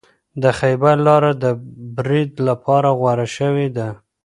د 0.41 0.43
خیبر 0.59 0.95
لاره 1.07 1.31
د 1.43 1.45
برید 1.95 2.31
لپاره 2.47 2.89
غوره 2.99 3.27
شوې 3.37 3.67
ده. 3.77 3.89